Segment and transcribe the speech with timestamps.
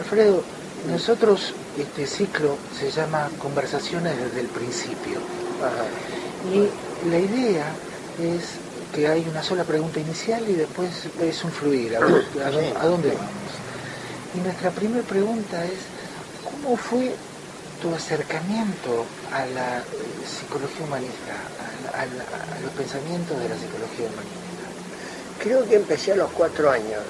[0.00, 0.42] Alfredo,
[0.90, 5.18] nosotros, este ciclo se llama Conversaciones desde el principio.
[6.50, 7.66] Y la idea
[8.18, 8.42] es
[8.94, 10.88] que hay una sola pregunta inicial y después
[11.20, 13.52] es un fluir, a, dónde vamos.
[14.34, 15.80] Y nuestra primera pregunta es,
[16.50, 17.14] ¿cómo fue
[17.82, 19.82] tu acercamiento a la
[20.26, 21.34] psicología humanista,
[21.92, 24.40] a, los pensamientos de la psicología humanista?
[25.42, 27.00] Creo que empecé a los cuatro años,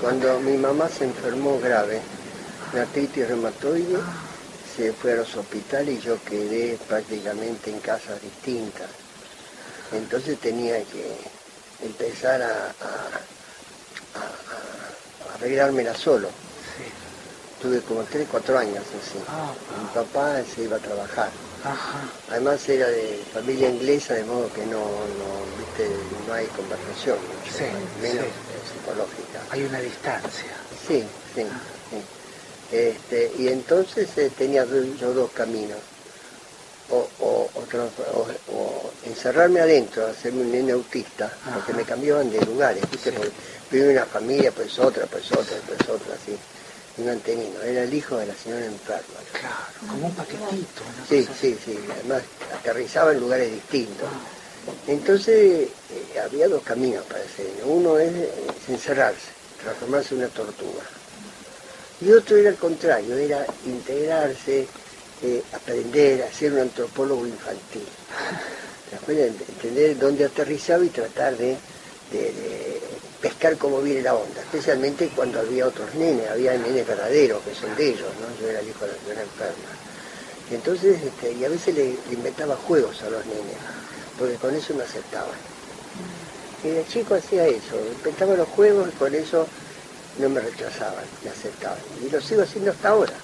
[0.00, 2.00] cuando mi mamá se enfermó grave,
[2.72, 3.98] de artritis reumatoide,
[4.76, 8.88] se fue a los hospitales y yo quedé prácticamente en casas distintas.
[9.92, 11.16] Entonces tenía que
[11.82, 12.72] empezar a,
[15.34, 16.28] arreglármela solo.
[17.60, 19.18] Tuve como 3, 4 años así.
[19.28, 21.30] Ah, Mi papá se iba a trabajar.
[22.30, 27.18] Además era de familia inglesa, de modo que no, no, no hay conversación,
[28.00, 28.26] menos
[28.72, 29.42] psicológica.
[29.50, 30.52] Hay una distancia.
[30.86, 31.42] Sí, sí.
[31.42, 32.19] Ah.
[32.72, 35.78] Este, y entonces eh, tenía yo dos caminos.
[36.92, 37.08] O,
[39.04, 43.12] encerrarme adentro, hacerme un nene autista, porque me cambiaban de lugares, ¿viste?
[43.68, 46.36] primero una familia, pues otra, pues otra, pues otra, así
[46.98, 49.20] un antenino, era el hijo de la señora enferma.
[49.32, 49.56] Claro,
[49.88, 50.82] como un paquetito.
[51.08, 52.22] sí, sí, sí, además
[52.54, 54.08] aterrizaba en lugares distintos.
[54.12, 54.40] Ah.
[54.86, 57.66] Entonces eh, había dos caminos para ese niño.
[57.66, 58.12] Uno es,
[58.68, 59.28] encerrarse,
[59.62, 60.82] transformarse en una tortuga.
[62.00, 64.66] Y otro era el contrario, era integrarse,
[65.22, 67.86] eh, aprender a ser un antropólogo infantil.
[69.06, 71.56] Entender dónde aterrizaba y tratar de
[73.20, 77.74] pescar cómo viene la onda, especialmente cuando había otros nenes, había nenes verdaderos que son
[77.76, 78.40] de ellos, ¿no?
[78.40, 79.70] Yo era el hijo de señora enferma.
[80.50, 83.56] Y entonces, este, y a veces le, inventaba juegos a los nenes,
[84.18, 85.36] porque con eso me aceptaban.
[86.64, 89.46] Y el chico hacía eso, inventaba los juegos y con eso
[90.18, 91.78] no me rechazaban, me aceptaban.
[92.04, 93.14] Y lo sigo haciendo hasta ahora.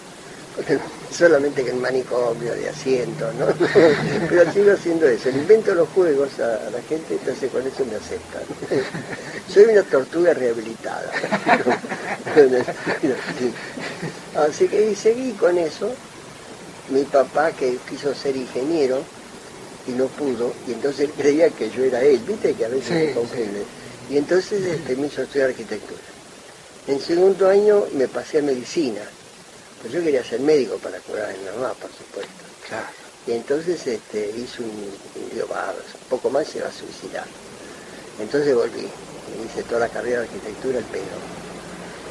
[1.11, 3.47] solamente que en manicomio, de asiento, ¿no?
[4.29, 7.97] Pero sigo haciendo eso, le invento los juegos a, la gente, entonces con eso me
[7.97, 8.43] aceptan.
[9.53, 11.11] Soy una tortuga rehabilitada.
[14.37, 15.95] Así que seguí con eso.
[16.89, 19.03] Mi papá, que quiso ser ingeniero
[19.89, 23.15] y no pudo, y entonces él creía que yo era él, viste que a veces
[23.15, 26.16] se Y entonces este, me hizo estudiar arquitectura.
[26.87, 29.03] En segundo año me pasé a medicina
[29.81, 32.33] pues yo quería ser médico para curar a mi mamá, por supuesto.
[33.27, 34.71] Y entonces este, hice un,
[35.33, 37.27] digo, un poco más se va a suicidar.
[38.19, 38.89] Entonces volví,
[39.45, 41.05] hice toda la carrera de arquitectura el pedo.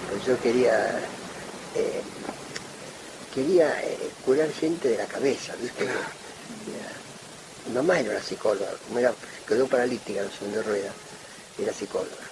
[0.09, 0.99] Pues yo quería,
[1.75, 2.01] eh,
[3.33, 5.85] quería eh, curar gente de la cabeza, ¿viste?
[7.67, 9.13] Mi mamá era una psicóloga, como era,
[9.47, 10.91] quedó paralítica en de rueda,
[11.57, 12.23] era psicóloga,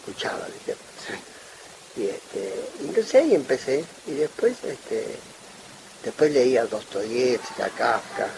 [0.00, 0.76] escuchaba, ¿viste?
[1.96, 5.06] Y este, entonces ahí empecé, y después este,
[6.04, 8.28] después leí a Dostoyevsky, a Kafka.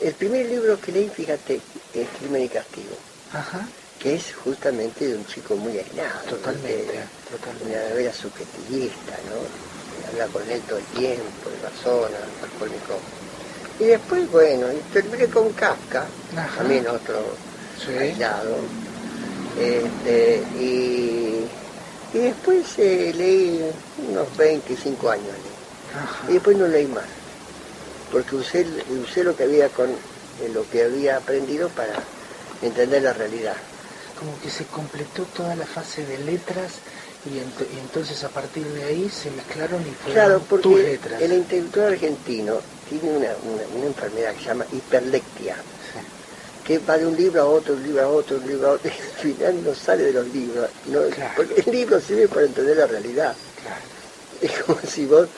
[0.00, 1.60] el primer libro que leí, fíjate,
[1.94, 2.96] es Crimen y Castigo.
[3.98, 6.20] que es justamente de un chico muy aislado.
[6.28, 7.68] Totalmente, totalmente.
[7.68, 10.08] Una novela subjetivista, ¿no?
[10.10, 12.98] Habla con él todo el tiempo, de persona, alcohólico.
[13.78, 16.06] Y después, bueno, terminé con Kafka,
[16.56, 17.22] también otro
[17.98, 18.56] aislado.
[19.58, 21.44] Este, y
[22.12, 23.70] y después eh, leí
[24.08, 25.34] unos 25 años
[26.28, 27.04] Y después no leí más.
[28.10, 28.66] Porque usé,
[29.02, 31.94] usé lo que había con eh, lo que había aprendido para
[32.62, 33.56] entender la realidad.
[34.18, 36.80] Como que se completó toda la fase de letras
[37.26, 37.38] y,
[37.78, 43.12] entonces a partir de ahí se mezclaron y fueron claro, porque El intelectual argentino tiene
[43.18, 45.56] una, enfermedad que se llama hiperlectia
[46.70, 48.88] que va de un libro a otro, un libro a otro, un libro a otro,
[49.24, 50.68] y al final no sale de los libros,
[51.34, 53.34] porque el libro sirve para entender la realidad.
[54.40, 55.28] Es como si vos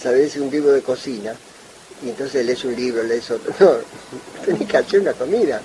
[0.00, 1.34] sabés un libro de cocina,
[2.04, 3.54] y entonces lees un libro, lees otro.
[3.60, 3.76] No,
[4.44, 5.60] tenés que hacer una comida.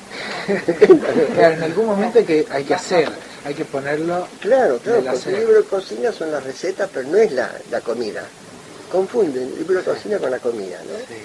[1.35, 3.09] claro, en algún momento hay que, hay que hacer,
[3.43, 4.25] hay que ponerlo.
[4.39, 7.81] Claro, claro, porque el libro de cocina son las recetas, pero no es la, la
[7.81, 8.23] comida.
[8.89, 10.97] Confunden el libro de cocina con la comida, ¿no?
[11.07, 11.21] Sí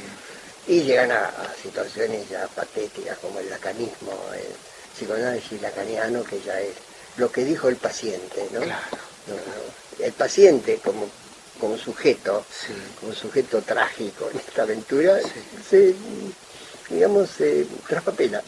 [0.67, 1.31] y llegan a,
[1.63, 4.53] situaciones ya patéticas como el lacanismo, el
[4.95, 6.75] psicoanálisis lacaniano, que ya es
[7.17, 8.61] lo que dijo el paciente, ¿no?
[9.99, 11.09] el paciente como,
[11.61, 12.45] como sujeto,
[13.01, 15.19] como sujeto trágico en esta aventura,
[15.69, 15.95] se,
[16.89, 18.43] digamos, se traspapela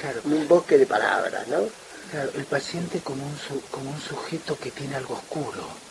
[0.00, 0.20] claro.
[0.24, 1.68] en un bosque de palabras, ¿no?
[2.10, 5.85] Claro, el paciente como un, como un sujeto que tiene algo oscuro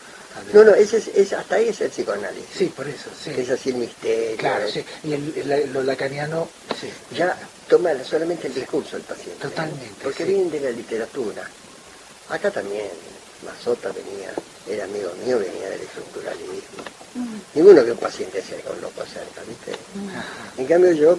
[0.53, 2.49] no, no, ese es, hasta ahí es el psicoanálisis.
[2.55, 3.31] Sí, por eso, sí.
[3.37, 4.37] Es así el misterio.
[4.37, 4.83] Claro, sí.
[5.03, 6.49] Y el, lo lacaniano,
[6.79, 6.89] sí.
[7.15, 7.37] Ya
[7.69, 9.41] toma solamente el discurso del paciente.
[9.41, 10.03] Totalmente.
[10.03, 11.43] Porque vienen de la literatura.
[12.29, 12.89] Acá también,
[13.45, 14.33] Mazota venía,
[14.67, 16.83] era amigo mío, venía del estructuralismo.
[17.53, 19.71] Ninguno que un paciente sea con loco cerca, ¿viste?
[20.57, 21.17] En cambio yo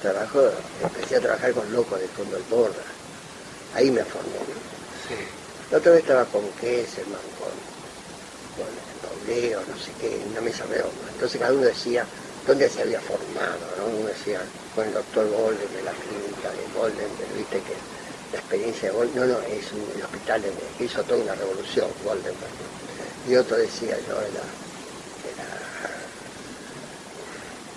[0.00, 0.50] trabajo,
[0.82, 2.84] empecé a trabajar con locos del fondo del borda.
[3.74, 4.38] Ahí me formé.
[5.08, 5.14] Sí.
[5.70, 7.75] La otra vez estaba con Kesselman, con,
[8.56, 8.66] con
[9.04, 11.06] Dobleo, no sé qué, en una mesa redonda.
[11.12, 12.04] Entonces cada uno decía
[12.46, 13.86] dónde se había formado, ¿no?
[13.98, 14.40] Uno decía
[14.74, 17.74] con el doctor Golden de la clínica de Golden, viste que
[18.32, 20.42] la experiencia de Golden, no, no, es un, el hospital
[20.78, 22.34] que hizo toda una revolución, Golden.
[23.28, 24.44] Y otro decía yo de la,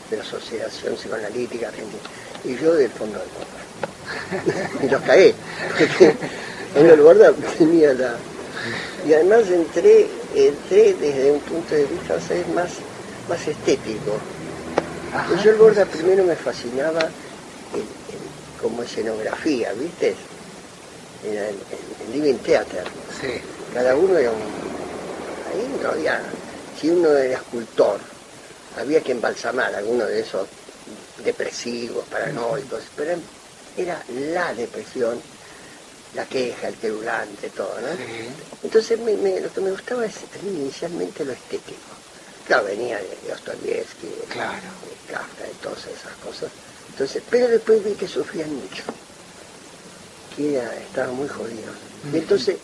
[0.10, 2.04] de la, Asociación Psicoanalítica Argentina,
[2.44, 3.48] y yo del fondo del mundo.
[4.84, 5.34] y los caí,
[6.75, 8.16] en el guarda tenía la...
[9.08, 12.16] Y además entré, entré desde un punto de vista
[12.54, 12.72] más,
[13.28, 14.18] más estético.
[15.28, 17.10] Pues yo el Borda primero me fascinaba
[18.62, 20.16] como escenografía, ¿viste?
[21.24, 21.56] En el,
[22.14, 22.84] Living Theater.
[23.74, 24.38] Cada uno era un...
[24.38, 26.22] Ahí no había...
[26.80, 28.00] Si uno era escultor,
[28.80, 30.48] había que embalsamar alguno de esos
[31.24, 33.20] depresivos, paranoicos, pero
[33.78, 34.02] era
[34.32, 35.22] la depresión
[36.16, 37.88] la queja, el querulante, todo, ¿no?
[38.64, 41.80] Entonces lo que me gustaba es inicialmente lo estético.
[42.48, 44.56] Claro, venía de Dostoyevsky, de, claro.
[44.58, 46.50] de Kafka, de todas esas cosas.
[46.90, 48.84] Entonces, pero después vi que sufrían mucho,
[50.36, 51.76] que estaban muy jodidos.
[52.12, 52.58] Y entonces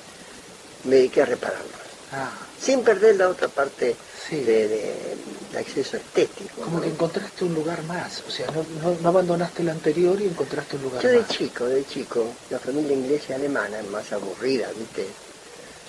[0.85, 1.69] me dediqué a repararlos.
[2.11, 2.31] Ah.
[2.65, 3.95] Sin perder la otra parte
[4.31, 5.15] de,
[5.55, 6.61] acceso estético.
[6.61, 10.81] Como que encontraste un lugar más, o sea, no, abandonaste el anterior y encontraste un
[10.81, 11.17] lugar Yo más.
[11.19, 15.05] Yo de chico, de chico, la familia inglesa y alemana es más aburrida, ¿viste?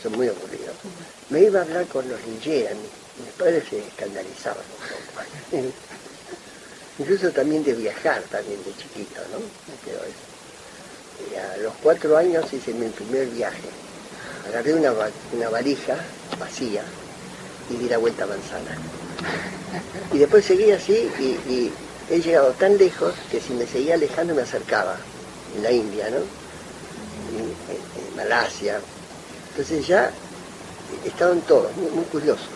[0.02, 0.76] Son muy aburridos.
[1.30, 4.62] Me iba a hablar con los Lingera, mis, padres se escandalizaban
[6.98, 9.38] Incluso también de viajar, también de chiquito, ¿no?
[11.32, 13.68] Y a los cuatro años hice mi primer viaje.
[14.48, 14.92] Agarré una,
[15.32, 15.96] una valija
[16.38, 16.82] vacía
[17.70, 18.76] y di la vuelta a manzana.
[20.12, 21.72] Y después seguí así y,
[22.08, 24.96] he llegado tan lejos que si me seguía alejando me acercaba,
[25.56, 26.18] en la India, ¿no?
[26.18, 28.80] En, Malasia.
[29.50, 30.10] Entonces ya
[31.04, 32.46] estaban todos, muy, muy curiosos,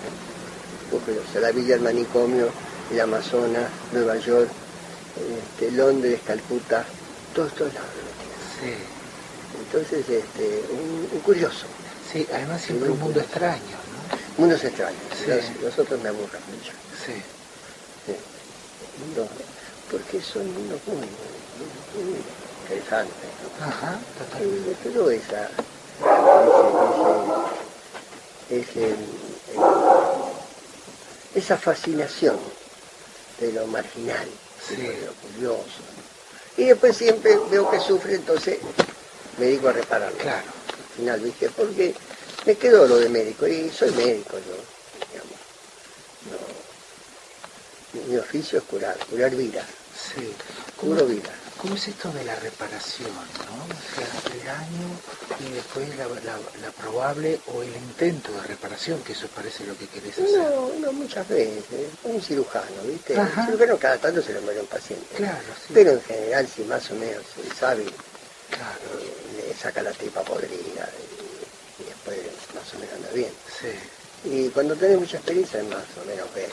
[0.90, 1.34] muy curiosos.
[1.34, 2.48] La Villa del Manicomio,
[2.92, 4.48] el Amazonas, Nueva York,
[5.16, 6.84] este, Londres, Calcuta,
[7.34, 7.90] todos, todos lados.
[8.60, 8.99] Sí.
[9.58, 11.66] Entonces, este, un, curioso.
[12.12, 13.78] Sí, además siempre un mundo extraño.
[14.36, 15.00] Mundos extraños.
[15.62, 16.72] Nosotros me aburran mucho.
[17.04, 17.22] Sí.
[19.90, 22.16] porque son mundos muy, muy,
[22.62, 23.14] interesantes.
[23.60, 24.76] Ajá, totalmente.
[24.82, 25.50] Pero esa,
[28.48, 28.94] ese,
[31.34, 32.38] esa fascinación
[33.40, 34.28] de lo marginal,
[34.70, 35.82] de lo curioso.
[36.56, 38.58] Y después siempre veo que sufre, entonces
[39.40, 40.18] me digo a repararlo.
[40.18, 40.46] Claro.
[40.46, 41.48] Al final, ¿viste?
[41.48, 41.94] Porque
[42.46, 44.56] me quedo lo de médico y soy médico yo,
[48.08, 49.66] mi, oficio es curar, curar vidas.
[49.96, 50.32] Sí.
[50.76, 51.34] Curo vidas.
[51.58, 53.64] ¿Cómo es esto de la reparación, no?
[53.64, 54.88] O sea, el daño
[55.40, 60.12] y después la, probable o el intento de reparación, que eso parece lo que querés
[60.12, 60.38] hacer.
[60.38, 61.88] No, no, muchas veces.
[62.04, 63.18] Un cirujano, ¿viste?
[63.18, 65.16] Un cirujano cada tanto se le muere un paciente.
[65.16, 65.72] Claro, sí.
[65.74, 67.24] Pero en general, si más o menos
[67.58, 67.84] sabe,
[68.48, 68.89] claro.
[69.50, 70.88] Eh, le saca la tripa podrida
[71.78, 72.18] y después
[72.54, 73.32] más o menos anda bien.
[74.24, 76.50] Y cuando tenés mucha experiencia es más o menos ver.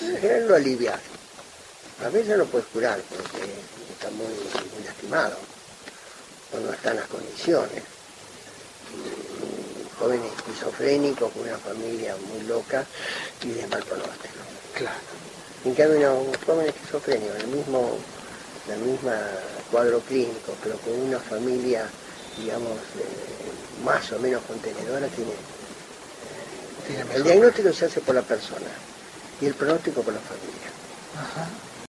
[0.00, 1.00] En general lo alivias.
[2.04, 3.46] A veces no puedes curar porque
[3.92, 4.26] está muy,
[4.84, 5.36] lastimado
[6.52, 7.82] o no están las condiciones.
[9.98, 12.84] Jóvenes esquizofrénicos con una familia muy loca
[13.42, 14.34] y de mal pronóstico.
[14.74, 14.98] Claro.
[15.64, 17.96] En cambio, un joven esquizofrénico, el mismo,
[18.68, 19.12] el mismo
[19.70, 21.88] cuadro clínico, pero con una familia,
[22.38, 22.78] digamos,
[23.84, 25.32] más o menos contenedora tiene...
[27.14, 28.70] el diagnóstico se hace por la persona
[29.40, 30.68] y el pronóstico por la familia.